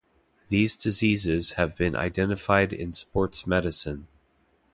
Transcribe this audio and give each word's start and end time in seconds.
These 0.49 0.77
diseases 0.77 1.51
have 1.51 1.73
also 1.73 1.77
been 1.77 1.95
identified 1.95 2.73
in 2.73 2.91
sports 2.91 3.45
medicine. 3.45 4.07